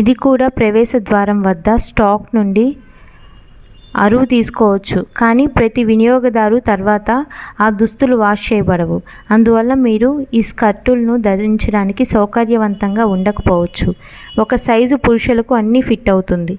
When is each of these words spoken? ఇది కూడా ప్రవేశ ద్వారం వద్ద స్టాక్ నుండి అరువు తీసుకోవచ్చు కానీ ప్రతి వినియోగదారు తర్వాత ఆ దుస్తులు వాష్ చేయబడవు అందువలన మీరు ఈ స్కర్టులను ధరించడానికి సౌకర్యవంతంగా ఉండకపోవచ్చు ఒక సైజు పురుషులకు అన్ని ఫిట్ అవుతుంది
ఇది 0.00 0.12
కూడా 0.22 0.46
ప్రవేశ 0.54 0.92
ద్వారం 1.08 1.38
వద్ద 1.42 1.74
స్టాక్ 1.84 2.24
నుండి 2.36 2.64
అరువు 3.96 4.26
తీసుకోవచ్చు 4.32 5.00
కానీ 5.20 5.44
ప్రతి 5.54 5.82
వినియోగదారు 5.84 6.58
తర్వాత 6.68 7.10
ఆ 7.60 7.68
దుస్తులు 7.76 8.16
వాష్ 8.16 8.46
చేయబడవు 8.48 8.98
అందువలన 9.30 9.76
మీరు 9.82 10.10
ఈ 10.34 10.42
స్కర్టులను 10.50 11.16
ధరించడానికి 11.28 12.06
సౌకర్యవంతంగా 12.12 13.06
ఉండకపోవచ్చు 13.14 13.88
ఒక 14.40 14.60
సైజు 14.66 14.98
పురుషులకు 15.06 15.54
అన్ని 15.54 15.82
ఫిట్ 15.82 16.10
అవుతుంది 16.10 16.56